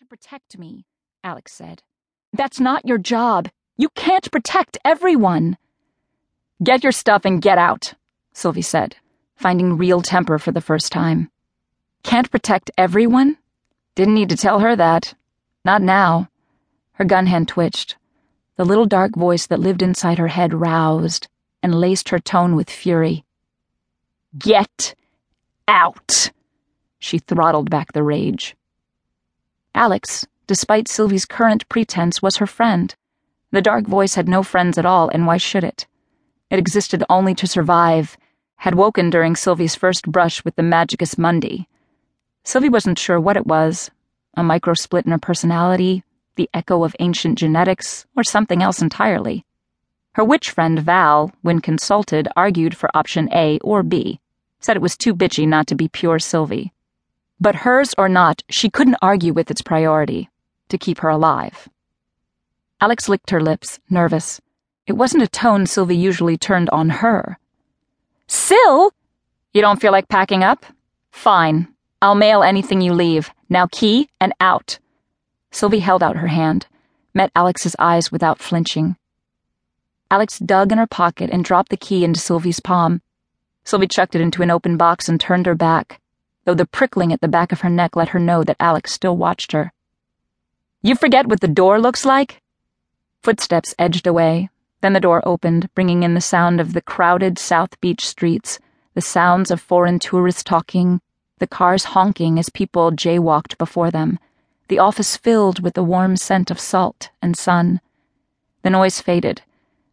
To 0.00 0.06
protect 0.06 0.56
me, 0.56 0.86
Alex 1.22 1.52
said. 1.52 1.82
That's 2.32 2.58
not 2.58 2.86
your 2.86 2.96
job. 2.96 3.50
You 3.76 3.90
can't 3.90 4.32
protect 4.32 4.78
everyone. 4.82 5.58
Get 6.64 6.82
your 6.82 6.92
stuff 6.92 7.26
and 7.26 7.42
get 7.42 7.58
out, 7.58 7.92
Sylvie 8.32 8.62
said, 8.62 8.96
finding 9.36 9.76
real 9.76 10.00
temper 10.00 10.38
for 10.38 10.52
the 10.52 10.62
first 10.62 10.90
time. 10.90 11.30
Can't 12.02 12.30
protect 12.30 12.70
everyone? 12.78 13.36
Didn't 13.94 14.14
need 14.14 14.30
to 14.30 14.38
tell 14.38 14.60
her 14.60 14.74
that. 14.74 15.12
Not 15.66 15.82
now. 15.82 16.30
Her 16.92 17.04
gun 17.04 17.26
hand 17.26 17.48
twitched. 17.48 17.96
The 18.56 18.64
little 18.64 18.86
dark 18.86 19.14
voice 19.14 19.46
that 19.48 19.60
lived 19.60 19.82
inside 19.82 20.16
her 20.16 20.28
head 20.28 20.54
roused 20.54 21.28
and 21.62 21.74
laced 21.78 22.08
her 22.08 22.18
tone 22.18 22.56
with 22.56 22.70
fury. 22.70 23.26
Get 24.38 24.94
out! 25.68 26.30
She 26.98 27.18
throttled 27.18 27.68
back 27.68 27.92
the 27.92 28.02
rage. 28.02 28.56
Alex, 29.74 30.26
despite 30.46 30.88
Sylvie's 30.88 31.24
current 31.24 31.68
pretense, 31.68 32.20
was 32.20 32.36
her 32.36 32.46
friend. 32.46 32.94
The 33.52 33.62
dark 33.62 33.86
voice 33.86 34.14
had 34.14 34.28
no 34.28 34.42
friends 34.42 34.78
at 34.78 34.86
all, 34.86 35.08
and 35.08 35.26
why 35.26 35.36
should 35.36 35.64
it? 35.64 35.86
It 36.50 36.58
existed 36.58 37.04
only 37.08 37.34
to 37.36 37.46
survive, 37.46 38.16
had 38.56 38.74
woken 38.74 39.10
during 39.10 39.36
Sylvie's 39.36 39.74
first 39.74 40.10
brush 40.10 40.44
with 40.44 40.56
the 40.56 40.62
Magicus 40.62 41.16
Mundi. 41.16 41.68
Sylvie 42.44 42.68
wasn't 42.68 42.98
sure 42.98 43.20
what 43.20 43.36
it 43.36 43.46
was 43.46 43.90
a 44.34 44.42
micro 44.42 44.74
split 44.74 45.04
in 45.04 45.12
her 45.12 45.18
personality, 45.18 46.04
the 46.36 46.48
echo 46.54 46.84
of 46.84 46.96
ancient 47.00 47.38
genetics, 47.38 48.06
or 48.16 48.24
something 48.24 48.62
else 48.62 48.80
entirely. 48.80 49.44
Her 50.14 50.24
witch 50.24 50.50
friend 50.50 50.78
Val, 50.78 51.32
when 51.42 51.60
consulted, 51.60 52.28
argued 52.36 52.76
for 52.76 52.90
option 52.94 53.28
A 53.32 53.58
or 53.62 53.82
B, 53.82 54.20
said 54.60 54.76
it 54.76 54.82
was 54.82 54.96
too 54.96 55.14
bitchy 55.14 55.46
not 55.46 55.66
to 55.68 55.74
be 55.74 55.88
pure 55.88 56.18
Sylvie. 56.18 56.72
But 57.40 57.56
hers 57.56 57.94
or 57.96 58.08
not, 58.08 58.42
she 58.50 58.68
couldn't 58.68 58.98
argue 59.00 59.32
with 59.32 59.50
its 59.50 59.62
priority 59.62 60.28
to 60.68 60.76
keep 60.76 60.98
her 60.98 61.08
alive. 61.08 61.70
Alex 62.82 63.08
licked 63.08 63.30
her 63.30 63.40
lips, 63.40 63.80
nervous. 63.88 64.42
It 64.86 64.92
wasn't 64.92 65.22
a 65.22 65.28
tone 65.28 65.64
Sylvie 65.64 65.96
usually 65.96 66.36
turned 66.36 66.68
on 66.68 66.90
her. 66.90 67.38
Syl! 68.26 68.92
You 69.54 69.62
don't 69.62 69.80
feel 69.80 69.90
like 69.90 70.08
packing 70.08 70.44
up? 70.44 70.66
Fine. 71.10 71.68
I'll 72.02 72.14
mail 72.14 72.42
anything 72.42 72.82
you 72.82 72.92
leave. 72.92 73.30
Now 73.48 73.66
key 73.72 74.10
and 74.20 74.34
out. 74.38 74.78
Sylvie 75.50 75.80
held 75.80 76.02
out 76.02 76.16
her 76.16 76.28
hand, 76.28 76.66
met 77.14 77.32
Alex's 77.34 77.74
eyes 77.78 78.12
without 78.12 78.38
flinching. 78.38 78.96
Alex 80.10 80.38
dug 80.38 80.72
in 80.72 80.78
her 80.78 80.86
pocket 80.86 81.30
and 81.32 81.44
dropped 81.44 81.70
the 81.70 81.76
key 81.76 82.04
into 82.04 82.20
Sylvie's 82.20 82.60
palm. 82.60 83.00
Sylvie 83.64 83.88
chucked 83.88 84.14
it 84.14 84.20
into 84.20 84.42
an 84.42 84.50
open 84.50 84.76
box 84.76 85.08
and 85.08 85.18
turned 85.18 85.46
her 85.46 85.54
back 85.54 85.99
though 86.50 86.54
the 86.54 86.66
prickling 86.66 87.12
at 87.12 87.20
the 87.20 87.28
back 87.28 87.52
of 87.52 87.60
her 87.60 87.70
neck 87.70 87.94
let 87.94 88.08
her 88.08 88.18
know 88.18 88.42
that 88.42 88.56
Alex 88.58 88.92
still 88.92 89.16
watched 89.16 89.52
her. 89.52 89.72
You 90.82 90.96
forget 90.96 91.28
what 91.28 91.40
the 91.40 91.46
door 91.46 91.80
looks 91.80 92.04
like? 92.04 92.42
Footsteps 93.22 93.72
edged 93.78 94.04
away. 94.04 94.50
Then 94.80 94.92
the 94.92 94.98
door 94.98 95.22
opened, 95.24 95.72
bringing 95.76 96.02
in 96.02 96.14
the 96.14 96.20
sound 96.20 96.60
of 96.60 96.72
the 96.72 96.80
crowded 96.80 97.38
South 97.38 97.80
Beach 97.80 98.04
streets, 98.04 98.58
the 98.94 99.00
sounds 99.00 99.52
of 99.52 99.60
foreign 99.60 100.00
tourists 100.00 100.42
talking, 100.42 101.00
the 101.38 101.46
cars 101.46 101.84
honking 101.94 102.36
as 102.36 102.48
people 102.48 102.90
jaywalked 102.90 103.56
before 103.56 103.92
them, 103.92 104.18
the 104.66 104.80
office 104.80 105.16
filled 105.16 105.62
with 105.62 105.74
the 105.74 105.84
warm 105.84 106.16
scent 106.16 106.50
of 106.50 106.58
salt 106.58 107.10
and 107.22 107.36
sun. 107.36 107.80
The 108.62 108.70
noise 108.70 109.00
faded, 109.00 109.42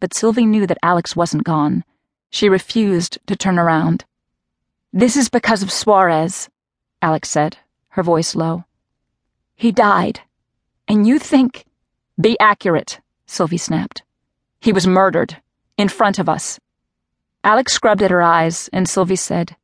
but 0.00 0.14
Sylvie 0.14 0.46
knew 0.46 0.66
that 0.66 0.78
Alex 0.82 1.14
wasn't 1.14 1.44
gone. 1.44 1.84
She 2.30 2.48
refused 2.48 3.18
to 3.26 3.36
turn 3.36 3.58
around. 3.58 4.06
This 4.92 5.16
is 5.16 5.28
because 5.28 5.62
of 5.62 5.70
Suarez, 5.70 6.48
Alex 7.02 7.28
said, 7.28 7.58
her 7.90 8.02
voice 8.02 8.34
low. 8.34 8.64
He 9.54 9.70
died. 9.70 10.20
And 10.86 11.06
you 11.06 11.18
think. 11.18 11.66
Be 12.18 12.38
accurate, 12.40 13.00
Sylvie 13.26 13.58
snapped. 13.58 14.02
He 14.60 14.72
was 14.72 14.86
murdered. 14.86 15.36
In 15.76 15.88
front 15.88 16.18
of 16.18 16.28
us. 16.28 16.58
Alex 17.44 17.72
scrubbed 17.72 18.02
at 18.02 18.10
her 18.10 18.22
eyes, 18.22 18.68
and 18.72 18.88
Sylvie 18.88 19.14
said, 19.14 19.56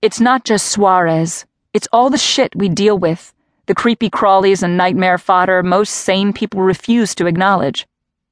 It's 0.00 0.20
not 0.20 0.44
just 0.44 0.68
Suarez. 0.68 1.46
It's 1.72 1.88
all 1.90 2.10
the 2.10 2.18
shit 2.18 2.54
we 2.54 2.68
deal 2.68 2.98
with. 2.98 3.32
The 3.66 3.74
creepy 3.74 4.10
crawlies 4.10 4.62
and 4.62 4.76
nightmare 4.76 5.18
fodder 5.18 5.62
most 5.62 5.90
sane 5.90 6.32
people 6.32 6.60
refuse 6.60 7.14
to 7.16 7.26
acknowledge. 7.26 7.86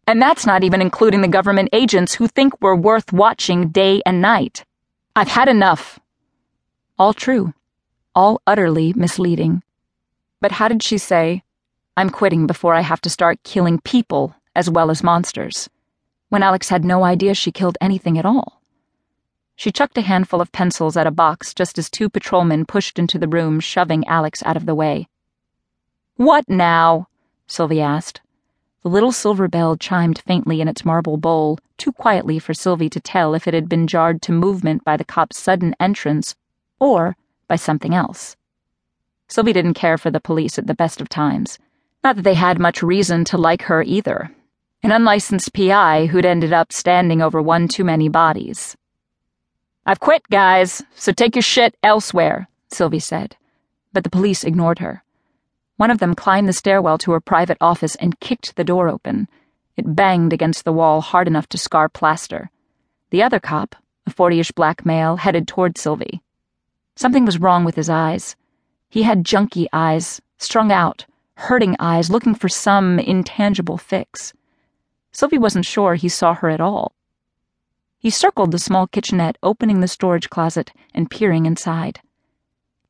And 0.06 0.22
that's 0.22 0.47
not 0.47 0.62
even 0.62 0.81
including 0.81 1.22
the 1.22 1.28
government 1.28 1.71
agents 1.72 2.15
who 2.15 2.28
think 2.28 2.61
we're 2.61 2.76
worth 2.76 3.12
watching 3.12 3.69
day 3.69 4.00
and 4.06 4.21
night. 4.21 4.65
I've 5.16 5.28
had 5.28 5.49
enough. 5.49 5.99
All 6.97 7.12
true, 7.12 7.53
all 8.15 8.41
utterly 8.47 8.93
misleading. 8.93 9.65
But 10.41 10.53
how 10.53 10.69
did 10.69 10.81
she 10.81 10.97
say, 10.97 11.43
I'm 11.97 12.09
quitting 12.09 12.47
before 12.47 12.72
I 12.72 12.82
have 12.82 13.00
to 13.00 13.10
start 13.10 13.43
killing 13.43 13.81
people 13.81 14.37
as 14.55 14.71
well 14.71 14.93
as 14.93 15.03
monsters, 15.03 15.69
when 16.28 16.44
Alex 16.44 16.69
had 16.69 16.84
no 16.84 17.03
idea 17.03 17.34
she 17.34 17.50
killed 17.50 17.77
anything 17.81 18.16
at 18.16 18.25
all? 18.25 18.62
She 19.56 19.72
chucked 19.72 19.99
a 19.99 20.03
handful 20.03 20.41
of 20.41 20.53
pencils 20.53 20.97
at 20.97 21.09
a 21.09 21.10
box 21.10 21.53
just 21.53 21.78
as 21.78 21.91
two 21.91 22.09
patrolmen 22.09 22.65
pushed 22.65 22.97
into 22.97 23.19
the 23.19 23.26
room, 23.26 23.59
shoving 23.59 24.06
Alex 24.06 24.41
out 24.44 24.56
of 24.56 24.65
the 24.65 24.75
way. 24.76 25.09
What 26.15 26.49
now? 26.49 27.09
Sylvie 27.49 27.81
asked. 27.81 28.21
The 28.84 28.88
little 28.88 29.11
silver 29.11 29.49
bell 29.49 29.76
chimed 29.76 30.21
faintly 30.21 30.61
in 30.61 30.69
its 30.69 30.84
marble 30.84 31.16
bowl, 31.16 31.59
too 31.76 31.91
quietly 31.91 32.38
for 32.38 32.55
Sylvie 32.55 32.91
to 32.91 33.00
tell 33.00 33.34
if 33.34 33.49
it 33.49 33.55
had 33.55 33.69
been 33.69 33.88
jarred 33.88 34.22
to 34.22 34.32
movement 34.32 34.84
by 34.84 34.97
the 34.97 35.05
cop's 35.05 35.41
sudden 35.41 35.75
entrance 35.81 36.37
or 36.84 37.17
by 37.49 37.56
something 37.56 37.95
else. 37.95 38.37
Sylvie 39.27 39.55
didn't 39.55 39.75
care 39.75 39.97
for 39.97 40.11
the 40.11 40.21
police 40.21 40.59
at 40.59 40.67
the 40.67 40.75
best 40.75 41.00
of 41.00 41.09
times. 41.09 41.59
Not 42.05 42.17
that 42.17 42.22
they 42.22 42.34
had 42.34 42.59
much 42.59 42.83
reason 42.83 43.25
to 43.27 43.39
like 43.39 43.62
her 43.62 43.83
either. 43.83 44.31
An 44.83 44.93
unlicensed 44.93 45.55
PI 45.55 46.06
who'd 46.06 46.27
ended 46.27 46.53
up 46.53 46.73
standing 46.73 47.23
over 47.23 47.41
one 47.41 47.69
too 47.69 47.84
many 47.84 48.11
bodies. 48.11 48.77
I've 49.87 50.00
quit, 50.00 50.28
guys, 50.31 50.83
so 50.94 51.11
take 51.11 51.34
your 51.37 51.43
shit 51.43 51.75
elsewhere, 51.83 52.49
Sylvie 52.69 52.99
said. 52.99 53.37
But 53.94 54.05
the 54.05 54.11
police 54.11 54.44
ignored 54.44 54.81
her. 54.81 55.03
One 55.78 55.91
of 55.91 55.99
them 55.99 56.15
climbed 56.15 56.49
the 56.49 56.53
stairwell 56.53 56.99
to 56.99 57.12
her 57.12 57.21
private 57.21 57.59
office 57.62 57.94
and 57.97 58.21
kicked 58.21 58.56
the 58.56 58.65
door 58.65 58.91
open. 58.91 59.28
It 59.77 59.97
banged 59.97 60.34
against 60.34 60.65
the 60.65 60.73
wall 60.73 61.00
hard 61.00 61.28
enough 61.28 61.49
to 61.49 61.59
scar 61.59 61.89
plaster. 61.89 62.50
The 63.09 63.23
other 63.23 63.41
cop, 63.41 63.75
a 64.06 64.11
fortyish 64.11 64.55
black 64.55 64.84
male, 64.84 65.17
headed 65.17 65.49
toward 65.49 65.78
Sylvie. 65.78 66.21
Something 66.97 67.25
was 67.25 67.41
wrong 67.41 67.65
with 67.65 67.75
his 67.75 67.91
eyes. 67.91 68.37
He 68.88 69.03
had 69.03 69.25
junky 69.25 69.66
eyes, 69.72 70.22
strung 70.38 70.71
out, 70.71 71.06
hurting 71.34 71.75
eyes, 71.81 72.10
looking 72.10 72.34
for 72.34 72.49
some 72.49 72.99
intangible 73.00 73.77
fix. 73.77 74.32
Sylvie 75.10 75.38
wasn't 75.38 75.66
sure 75.66 75.94
he 75.94 76.09
saw 76.09 76.34
her 76.34 76.49
at 76.49 76.60
all. 76.60 76.93
He 77.99 78.10
circled 78.10 78.53
the 78.53 78.59
small 78.59 78.87
kitchenette, 78.87 79.38
opening 79.43 79.81
the 79.81 79.88
storage 79.88 80.31
closet 80.31 80.72
and 80.94 81.10
peering 81.10 81.47
inside. 81.47 82.00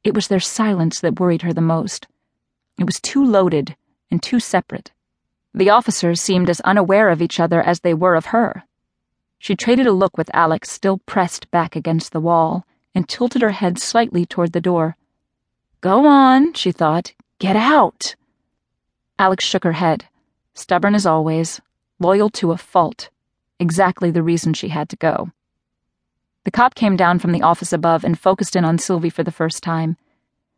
It 0.02 0.14
was 0.14 0.28
their 0.28 0.40
silence 0.40 1.00
that 1.00 1.18
worried 1.18 1.42
her 1.42 1.52
the 1.52 1.60
most. 1.60 2.06
It 2.78 2.84
was 2.84 3.00
too 3.00 3.24
loaded 3.24 3.76
and 4.10 4.22
too 4.22 4.40
separate. 4.40 4.92
The 5.54 5.70
officers 5.70 6.20
seemed 6.20 6.50
as 6.50 6.60
unaware 6.60 7.08
of 7.08 7.22
each 7.22 7.40
other 7.40 7.62
as 7.62 7.80
they 7.80 7.94
were 7.94 8.16
of 8.16 8.26
her. 8.26 8.64
She 9.38 9.56
traded 9.56 9.86
a 9.86 9.92
look 9.92 10.18
with 10.18 10.34
Alex 10.34 10.70
still 10.70 10.98
pressed 10.98 11.50
back 11.50 11.76
against 11.76 12.12
the 12.12 12.20
wall 12.20 12.66
and 12.94 13.08
tilted 13.08 13.42
her 13.42 13.50
head 13.50 13.78
slightly 13.78 14.24
toward 14.24 14.52
the 14.52 14.60
door. 14.60 14.96
Go 15.80 16.06
on, 16.06 16.52
she 16.54 16.72
thought. 16.72 17.12
Get 17.38 17.56
out. 17.56 18.14
Alex 19.18 19.44
shook 19.44 19.64
her 19.64 19.72
head, 19.72 20.06
stubborn 20.54 20.94
as 20.94 21.06
always, 21.06 21.60
loyal 21.98 22.30
to 22.30 22.52
a 22.52 22.56
fault, 22.56 23.10
exactly 23.58 24.10
the 24.10 24.22
reason 24.22 24.54
she 24.54 24.68
had 24.68 24.88
to 24.88 24.96
go. 24.96 25.30
The 26.44 26.50
cop 26.50 26.74
came 26.74 26.96
down 26.96 27.18
from 27.18 27.32
the 27.32 27.42
office 27.42 27.72
above 27.72 28.04
and 28.04 28.18
focused 28.18 28.54
in 28.54 28.64
on 28.64 28.78
Sylvie 28.78 29.10
for 29.10 29.22
the 29.22 29.32
first 29.32 29.62
time. 29.62 29.96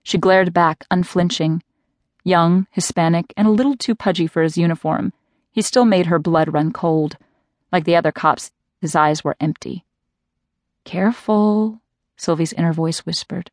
She 0.02 0.18
glared 0.18 0.52
back, 0.52 0.84
unflinching. 0.90 1.62
Young, 2.24 2.66
Hispanic, 2.72 3.32
and 3.36 3.46
a 3.46 3.52
little 3.52 3.76
too 3.76 3.94
pudgy 3.94 4.26
for 4.26 4.42
his 4.42 4.58
uniform, 4.58 5.12
he 5.52 5.62
still 5.62 5.84
made 5.84 6.06
her 6.06 6.18
blood 6.18 6.52
run 6.52 6.72
cold. 6.72 7.16
Like 7.70 7.84
the 7.84 7.96
other 7.96 8.12
cops, 8.12 8.50
his 8.80 8.96
eyes 8.96 9.22
were 9.22 9.36
empty. 9.40 9.84
Careful, 10.84 11.80
Sylvie's 12.16 12.52
inner 12.52 12.72
voice 12.72 13.00
whispered. 13.00 13.50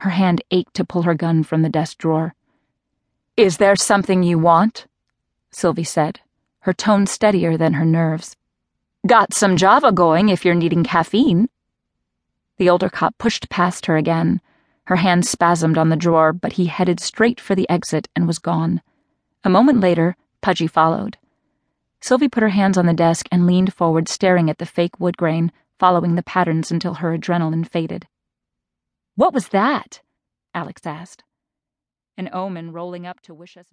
Her 0.00 0.10
hand 0.10 0.42
ached 0.50 0.74
to 0.74 0.84
pull 0.84 1.02
her 1.02 1.14
gun 1.14 1.42
from 1.42 1.62
the 1.62 1.68
desk 1.68 1.98
drawer. 1.98 2.34
Is 3.36 3.56
there 3.56 3.76
something 3.76 4.22
you 4.22 4.38
want? 4.38 4.86
Sylvie 5.50 5.84
said, 5.84 6.20
her 6.60 6.72
tone 6.72 7.06
steadier 7.06 7.56
than 7.56 7.74
her 7.74 7.84
nerves. 7.84 8.36
Got 9.06 9.32
some 9.32 9.56
Java 9.56 9.92
going 9.92 10.28
if 10.28 10.44
you're 10.44 10.54
needing 10.54 10.84
caffeine. 10.84 11.48
The 12.58 12.68
older 12.68 12.90
cop 12.90 13.16
pushed 13.18 13.48
past 13.48 13.86
her 13.86 13.96
again. 13.96 14.40
Her 14.84 14.96
hand 14.96 15.24
spasmed 15.24 15.78
on 15.78 15.88
the 15.88 15.96
drawer, 15.96 16.32
but 16.32 16.54
he 16.54 16.66
headed 16.66 17.00
straight 17.00 17.40
for 17.40 17.54
the 17.54 17.68
exit 17.70 18.08
and 18.16 18.26
was 18.26 18.38
gone. 18.38 18.82
A 19.44 19.50
moment 19.50 19.80
later, 19.80 20.16
Pudgy 20.40 20.66
followed. 20.66 21.16
Sylvie 22.00 22.28
put 22.28 22.42
her 22.42 22.50
hands 22.50 22.76
on 22.76 22.86
the 22.86 22.92
desk 22.92 23.28
and 23.32 23.46
leaned 23.46 23.72
forward, 23.72 24.08
staring 24.08 24.50
at 24.50 24.58
the 24.58 24.66
fake 24.66 24.98
wood 25.00 25.16
grain, 25.16 25.52
following 25.78 26.14
the 26.14 26.22
patterns 26.22 26.70
until 26.70 26.94
her 26.94 27.16
adrenaline 27.16 27.68
faded. 27.68 28.06
What 29.14 29.34
was 29.34 29.48
that? 29.48 30.00
Alex 30.54 30.82
asked. 30.84 31.24
An 32.16 32.28
omen 32.32 32.72
rolling 32.72 33.06
up 33.06 33.20
to 33.22 33.34
wish 33.34 33.56
us. 33.56 33.66